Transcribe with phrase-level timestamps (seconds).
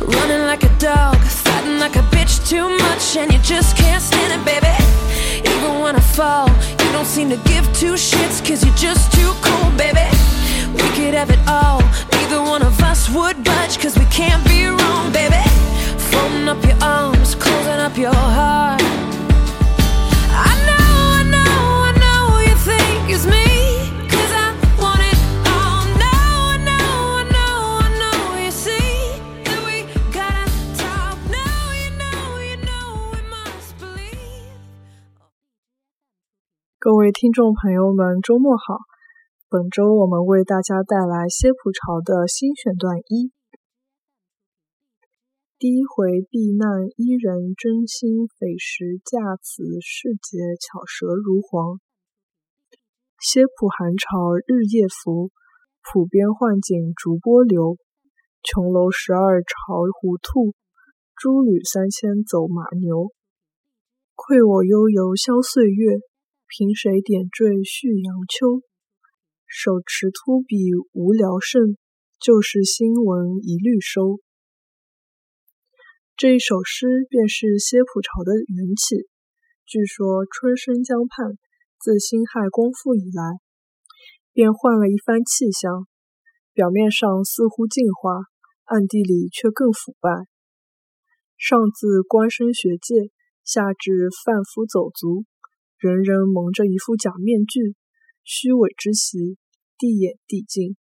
[0.00, 4.32] Running like a dog, fighting like a bitch too much, and you just can't stand
[4.32, 4.74] it, baby.
[5.48, 6.48] Even when I fall,
[6.84, 10.06] you don't seem to give two shits, cause you're just too cool, baby.
[10.72, 11.80] We could have it all,
[12.12, 15.42] neither one of us would budge, cause we can't be wrong, baby.
[16.10, 18.82] Folding up your arms, closing up your heart.
[37.08, 38.76] 位听众朋友们，周末好！
[39.48, 43.32] 本周我们为大家带来歇普潮的新选段一。
[45.58, 46.68] 第一回避难
[47.00, 51.80] 伊人真心匪石驾此世节巧舌如簧。
[53.18, 55.30] 歇普寒潮日夜浮，
[55.80, 57.78] 浦边幻景逐波流。
[58.42, 59.48] 琼楼十二朝
[59.98, 60.52] 胡兔，
[61.16, 63.08] 诸吕三千走马牛。
[64.14, 66.00] 愧我悠游消岁月，
[66.50, 68.62] 凭谁点缀续阳秋？
[69.44, 70.56] 手持秃笔
[70.94, 71.76] 无聊胜，
[72.18, 74.18] 旧事新闻一律收。
[76.16, 78.96] 这一首诗便是歇普潮的缘起。
[79.66, 81.36] 据说春生江畔，
[81.78, 83.22] 自辛亥光复以来，
[84.32, 85.86] 便换了一番气象，
[86.54, 88.24] 表面上似乎净化，
[88.64, 90.10] 暗地里却更腐败。
[91.36, 93.12] 上自官绅学界，
[93.44, 95.26] 下至贩夫走卒，
[95.78, 97.74] 人人蒙着一副假面具，
[98.24, 99.38] 虚伪之习，
[99.78, 100.76] 递眼递进。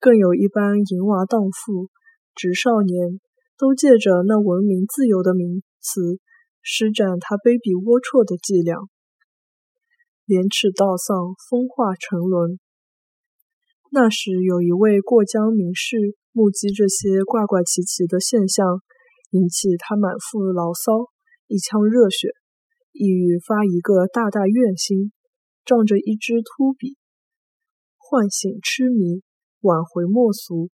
[0.00, 1.90] 更有一般淫娃荡妇、
[2.34, 3.20] 直少年。
[3.56, 6.18] 都借着那文明自由的名词，
[6.60, 8.74] 施展他卑鄙龌龊的伎俩，
[10.26, 12.58] 廉耻道丧，风化沉沦。
[13.92, 18.82] 那时有一位过江名士，目击这些怪怪奇奇的现象，
[19.30, 21.14] 引起他满腹牢骚，
[21.46, 22.34] 一腔热血，
[22.96, 25.10] 意欲发一个大大愿心，
[25.64, 26.96] 仗着一支秃笔，
[27.98, 29.24] 唤醒痴迷，
[29.62, 30.70] 挽回莫俗。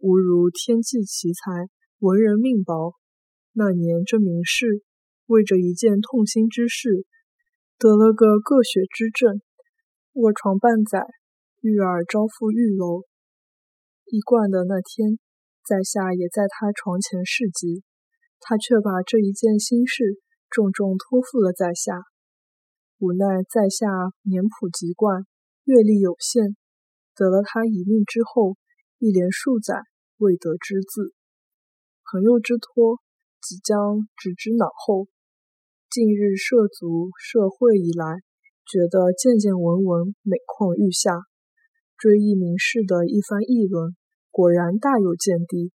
[0.00, 1.70] 吾如天际奇才，
[2.00, 2.96] 文人命薄。
[3.52, 4.82] 那年这名士
[5.26, 7.06] 为着一件痛心之事，
[7.78, 9.40] 得了个各血之症，
[10.14, 11.06] 卧床半载，
[11.60, 13.04] 玉儿招赴玉楼。
[14.06, 15.20] 一贯的那天，
[15.64, 17.84] 在下也在他床前侍疾，
[18.40, 20.18] 他却把这一件心事
[20.50, 22.02] 重重托付了在下。
[22.98, 23.86] 无奈在下
[24.22, 25.24] 年朴籍贯，
[25.64, 26.56] 阅历有限，
[27.14, 28.56] 得了他一命之后，
[28.98, 29.84] 一连数载。
[30.20, 31.14] 未得之字，
[32.04, 33.00] 朋友之托，
[33.40, 35.08] 即将置之脑后。
[35.88, 38.20] 近日涉足社会以来，
[38.66, 41.22] 觉得件件文文每况愈下，
[41.96, 43.96] 追忆名士的一番议论，
[44.30, 45.72] 果然大有见地。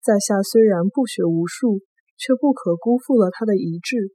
[0.00, 1.80] 在下虽然不学无术，
[2.20, 4.12] 却不可辜负了他的遗志，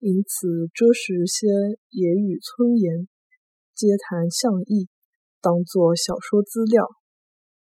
[0.00, 1.46] 因此遮识些
[1.90, 3.06] 野语村言，
[3.72, 4.88] 皆谈象意，
[5.40, 6.90] 当作小说资料。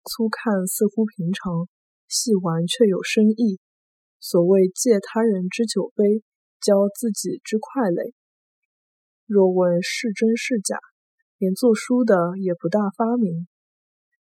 [0.06, 1.68] 粗看似乎平常，
[2.08, 3.58] 细玩却有深意。
[4.20, 6.22] 所谓借他人之酒杯，
[6.62, 8.14] 浇自己之快垒。
[9.26, 10.78] 若问是真是假，
[11.40, 13.48] 连做书的也不大发明。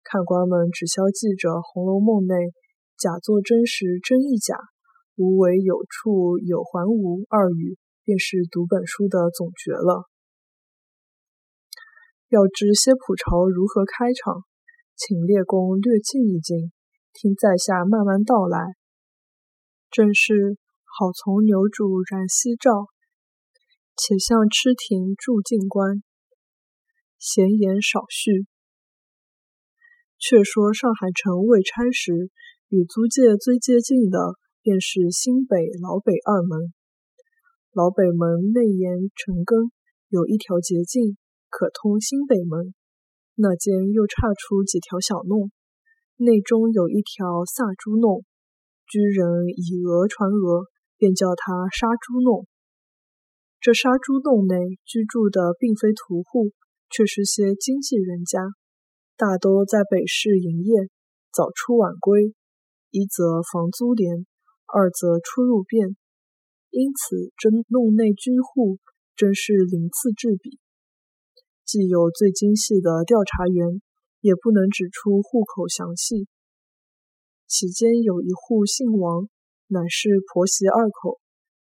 [0.05, 2.53] 看官们只消记着《红楼梦》内
[2.97, 4.55] “假作真时真亦假，
[5.17, 10.09] 无为有处有还无”二语，便是读本书的总诀了。
[12.29, 14.45] 要知歇普潮如何开场？
[14.95, 16.71] 请列公略静一静，
[17.13, 18.59] 听在下慢慢道来。
[19.91, 22.87] 正是好从牛渚燃夕照，
[23.97, 26.03] 且向痴亭住静观。
[27.19, 28.47] 闲言少叙。
[30.19, 32.31] 却说上海城未拆时，
[32.69, 36.73] 与租界最接近的便是新北、老北二门。
[37.73, 39.73] 老北门内沿城根
[40.09, 41.17] 有一条捷径，
[41.51, 42.73] 可通新北门。
[43.35, 45.51] 那间又岔出几条小弄，
[46.17, 48.25] 内中有一条萨猪弄，
[48.87, 50.67] 居人以讹传讹，
[50.97, 52.47] 便叫它杀猪弄。
[53.59, 54.55] 这杀猪弄内
[54.85, 56.53] 居住的并非屠户，
[56.91, 58.39] 却是些经济人家，
[59.17, 60.89] 大都在北市营业，
[61.33, 62.35] 早出晚归，
[62.91, 64.27] 一则房租廉，
[64.73, 65.97] 二则出入便，
[66.71, 68.79] 因此这弄内居户
[69.15, 70.59] 真是鳞次栉比。
[71.67, 73.83] 既有最精细的调查员，
[74.23, 76.27] 也不能指出户口详细。
[77.47, 79.29] 其间有一户姓王，
[79.69, 81.21] 乃是婆媳二口。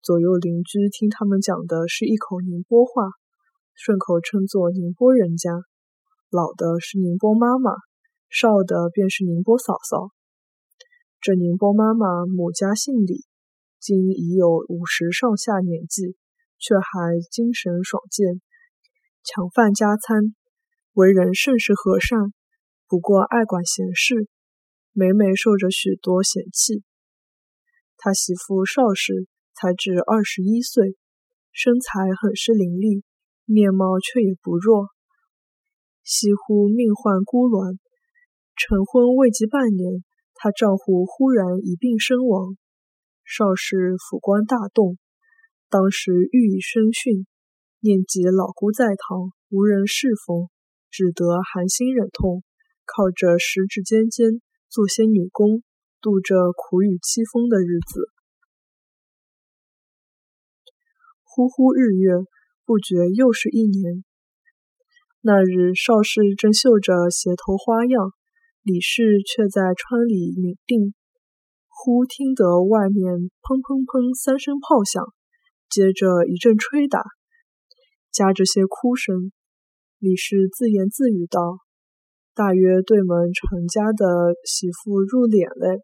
[0.02, 3.12] 左右邻居听他们讲的是一口宁波话，
[3.76, 5.52] 顺口称作宁波人家。
[6.32, 7.72] 老的是宁波妈妈，
[8.30, 10.08] 少的便是宁波嫂嫂。
[11.24, 13.24] 这宁波妈妈母家姓李，
[13.80, 16.18] 今已有五十上下年纪，
[16.60, 18.42] 却还精神爽健，
[19.24, 20.36] 强饭加餐，
[20.92, 22.34] 为人甚是和善。
[22.90, 24.28] 不过爱管闲事，
[24.92, 26.84] 每每受着许多嫌弃。
[27.96, 30.98] 他媳妇邵氏才只二十一岁，
[31.54, 33.02] 身材很是伶俐，
[33.46, 34.90] 面貌却也不弱。
[36.04, 37.78] 惜乎命患孤鸾，
[38.58, 40.04] 成婚未及半年，
[40.44, 42.58] 她丈夫忽然一病身亡。
[43.24, 44.98] 邵氏府官大动，
[45.70, 47.24] 当时欲以身殉，
[47.80, 50.50] 念及老姑在堂，无人侍奉，
[50.92, 52.44] 只得含辛忍痛。
[52.84, 55.64] 靠着十指尖尖做些女工，
[56.02, 58.12] 度着苦雨凄风的日子。
[61.24, 62.20] 忽忽日月，
[62.66, 64.04] 不觉又是一年。
[65.22, 68.12] 那日邵氏正绣着鞋头花样，
[68.64, 70.96] 李氏却在窗里抿定。
[71.68, 75.04] 忽听得外面砰砰砰三声炮响，
[75.70, 77.04] 接着一阵吹打，
[78.12, 79.32] 夹着些哭声。
[80.00, 81.60] 李氏自言自语道。
[82.36, 85.84] 大约对门陈家的媳妇入殓嘞。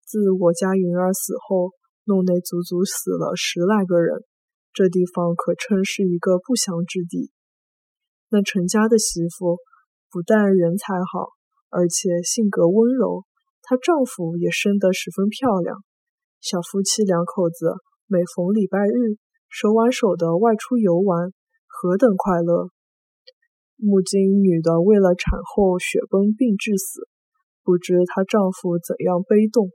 [0.00, 4.24] 自我家云儿死后，弄内足足死了十来个人，
[4.72, 7.32] 这地方可称是一个不祥之地。
[8.30, 9.58] 那陈家的媳妇
[10.08, 11.36] 不但人才好，
[11.70, 13.24] 而且性格温柔，
[13.62, 15.84] 她丈夫也生得十分漂亮。
[16.40, 17.74] 小夫妻两口子
[18.06, 19.18] 每逢礼拜日，
[19.48, 21.32] 手挽手的外出游玩，
[21.66, 22.70] 何等快乐！
[23.76, 27.08] 木金女的为了产后血崩病致死，
[27.62, 29.70] 不知她丈夫怎样悲痛。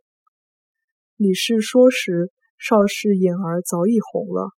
[1.15, 4.51] 李氏说时，邵氏眼儿早已红了。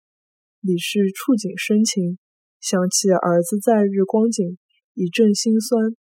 [0.61, 2.19] 李氏触景生情，
[2.61, 4.57] 想起儿子在日光景，
[4.95, 5.95] 一阵心酸，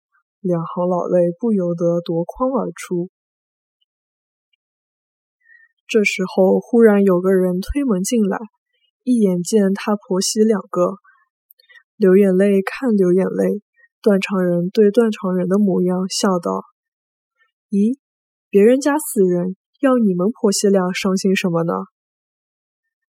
[0.42, 3.10] 两行老泪不由得夺眶而出。
[5.88, 8.38] 这时候，忽然有个人推门进来，
[9.04, 10.98] 一眼见他婆媳两个。
[11.98, 13.62] 流眼泪，看流眼泪。
[14.02, 16.64] 断肠人对断肠人的模样笑道
[17.70, 18.00] ：“咦，
[18.50, 21.74] 别人家死人，要你们婆媳俩伤心什么呢？”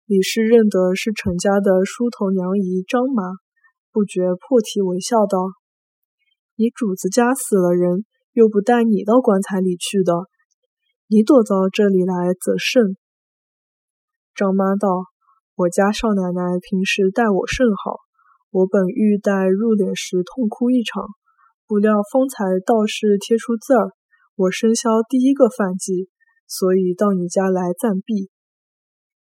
[0.08, 3.36] 李氏认得是陈家的梳头娘姨张妈，
[3.92, 5.52] 不觉破涕为笑道
[6.58, 10.14] ：“你主子家死了人，又不带你到棺材里去的，
[11.08, 12.98] 你躲到这里来则甚？”
[14.36, 15.06] 张妈道
[15.56, 18.00] ：“我家少奶奶平时待我甚好。”
[18.50, 21.04] 我本欲待入殓时痛哭一场，
[21.68, 23.92] 不料方才道士贴出字儿，
[24.36, 26.10] 我生肖第一个犯忌，
[26.48, 28.32] 所以到你家来暂避。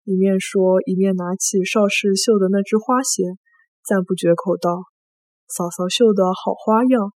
[0.04, 3.36] 一面说，一面拿起邵氏绣的那只花鞋，
[3.84, 4.86] 赞不绝口道
[5.50, 7.12] ：“嫂嫂绣的好花样，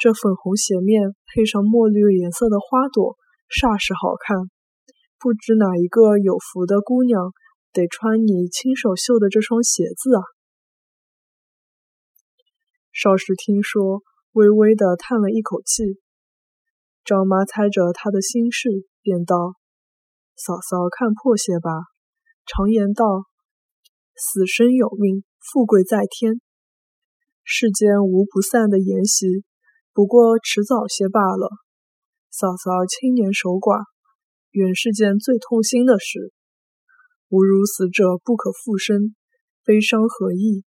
[0.00, 3.18] 这粉红鞋面配上墨绿颜色的花朵，
[3.52, 4.48] 煞是好看。
[5.18, 7.34] 不知哪一个有福的姑娘，
[7.70, 10.24] 得穿你亲手绣的这双鞋子啊！”
[12.96, 14.00] 少时听说，
[14.32, 16.00] 微微的叹了一口气。
[17.04, 18.70] 张妈猜着他的心事，
[19.02, 19.36] 便道
[20.34, 21.68] ：“嫂嫂看破些吧。
[22.46, 23.04] 常言道，
[24.16, 26.40] 死生有命，富贵在天。
[27.44, 29.44] 世间无不散的筵席，
[29.92, 31.50] 不过迟早些罢了。
[32.30, 33.84] 嫂嫂青年守寡，
[34.50, 36.32] 原是件最痛心的事。
[37.28, 39.14] 吾如死者不可复生，
[39.64, 40.64] 悲伤何益？”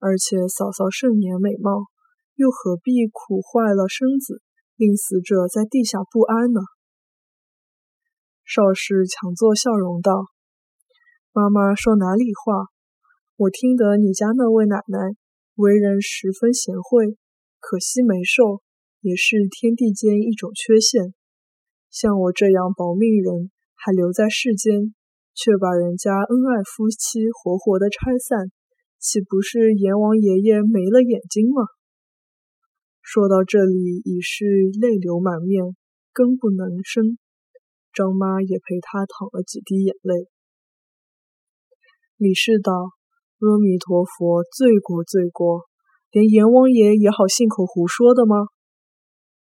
[0.00, 1.90] 而且嫂嫂盛年美貌，
[2.36, 4.42] 又何必苦坏了身子，
[4.76, 6.60] 令死者在地下不安呢？
[8.44, 10.26] 邵氏强作笑容道
[11.34, 12.70] ：“妈妈说哪里话？
[13.36, 14.98] 我听得你家那位奶奶
[15.56, 17.18] 为人十分贤惠，
[17.60, 18.62] 可惜没寿，
[19.00, 21.14] 也是天地间一种缺陷。
[21.90, 24.94] 像我这样薄命人，还留在世间，
[25.34, 28.50] 却把人家恩爱夫妻活活的拆散。”
[29.00, 31.62] 岂不是阎王爷爷没了眼睛吗？
[33.00, 34.44] 说到这里，已是
[34.80, 35.76] 泪流满面，
[36.12, 37.16] 更不能生。
[37.94, 40.26] 张妈也陪他淌了几滴眼泪。
[42.16, 42.72] 李氏道
[43.38, 45.66] ：“阿弥陀佛，罪过罪过，
[46.10, 48.36] 连阎王爷也好信口胡说的吗？”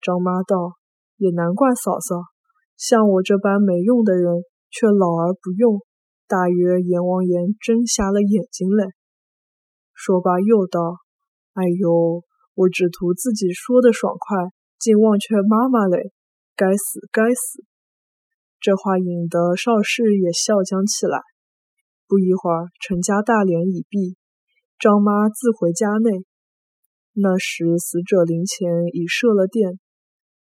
[0.02, 0.78] 张妈道
[1.18, 2.24] ：“也难怪嫂嫂，
[2.78, 5.82] 像我这般没用的人，却老而不用，
[6.28, 8.86] 大约阎王爷真瞎了眼睛嘞。”
[9.94, 10.98] 说罢又道
[11.56, 12.24] ：“哎呦，
[12.56, 16.14] 我只图自己说的爽快，竟忘却妈妈嘞！
[16.56, 17.64] 该死，该死！”
[18.62, 21.20] 这话引得邵氏也笑将起来。
[22.08, 24.16] 不一会儿，陈家大帘已闭，
[24.80, 26.26] 张妈自回家内。
[27.14, 29.80] 那时死者灵前已设了殿，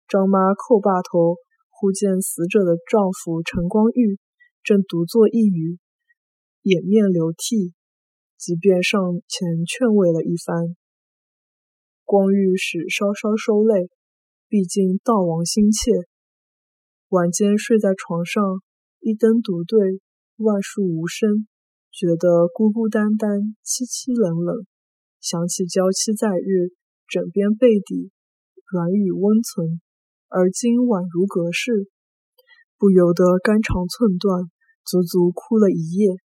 [0.07, 1.35] 张妈叩罢头，
[1.69, 4.19] 忽见死者的丈夫陈光玉
[4.63, 5.79] 正独坐一隅，
[6.61, 7.73] 掩面流涕，
[8.38, 10.75] 即便上前劝慰了一番。
[12.05, 13.89] 光玉使稍稍收泪，
[14.47, 15.91] 毕竟悼亡心切。
[17.09, 18.61] 晚间睡在床上，
[18.99, 19.99] 一灯独对，
[20.38, 21.47] 万树无声，
[21.91, 24.65] 觉得孤孤单单、凄凄冷冷。
[25.21, 26.71] 想起娇妻在日
[27.07, 28.11] 枕边背底
[28.71, 29.81] 软语温存
[30.29, 31.89] 而今宛如隔世
[32.77, 34.43] 不由得肝肠寸断
[34.85, 36.15] 足足哭了一夜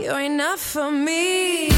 [0.00, 1.68] youre enough for me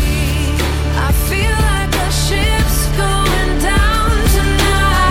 [0.94, 5.02] i feel like a ship's going down tonight